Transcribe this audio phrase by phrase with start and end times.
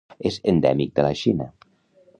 [0.29, 1.51] És endèmic de la Xina.